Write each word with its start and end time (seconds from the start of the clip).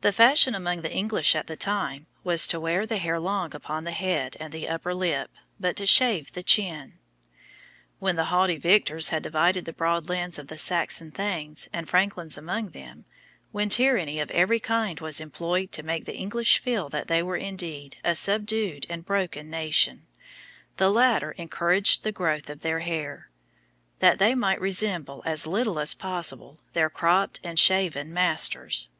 The 0.00 0.12
fashion 0.12 0.54
among 0.54 0.82
the 0.82 0.92
English 0.92 1.34
at 1.34 1.48
the 1.48 1.56
time 1.56 2.06
was 2.22 2.46
to 2.46 2.60
wear 2.60 2.86
the 2.86 2.98
hair 2.98 3.18
long 3.18 3.52
upon 3.52 3.82
the 3.82 3.90
head 3.90 4.36
and 4.38 4.52
the 4.52 4.68
upper 4.68 4.94
lip, 4.94 5.28
but 5.58 5.74
to 5.74 5.86
shave 5.86 6.30
the 6.30 6.42
chin. 6.44 7.00
When 7.98 8.14
the 8.14 8.26
haughty 8.26 8.58
victors 8.58 9.08
had 9.08 9.24
divided 9.24 9.64
the 9.64 9.72
broad 9.72 10.08
lands 10.08 10.38
of 10.38 10.46
the 10.46 10.56
Saxon 10.56 11.10
thanes 11.10 11.68
and 11.72 11.88
franklins 11.88 12.38
among 12.38 12.68
them, 12.68 13.06
when 13.50 13.68
tyranny 13.68 14.20
of 14.20 14.30
every 14.30 14.60
kind 14.60 15.00
was 15.00 15.20
employed 15.20 15.72
to 15.72 15.82
make 15.82 16.04
the 16.04 16.14
English 16.14 16.60
feel 16.60 16.88
that 16.90 17.08
they 17.08 17.20
were 17.20 17.36
indeed 17.36 17.96
a 18.04 18.14
subdued 18.14 18.86
and 18.88 19.04
broken 19.04 19.50
nation, 19.50 20.06
the 20.76 20.90
latter 20.90 21.32
encouraged 21.32 22.04
the 22.04 22.12
growth 22.12 22.48
of 22.48 22.60
their 22.60 22.78
hair, 22.78 23.30
that 23.98 24.20
they 24.20 24.36
might 24.36 24.60
resemble 24.60 25.24
as 25.26 25.44
little 25.44 25.80
as 25.80 25.92
possible 25.94 26.60
their 26.72 26.88
cropped 26.88 27.40
and 27.42 27.58
shaven 27.58 28.14
masters. 28.14 28.90